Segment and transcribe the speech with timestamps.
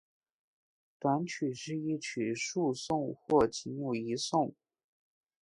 [0.99, 4.55] 短曲是一曲数颂或仅有一颂。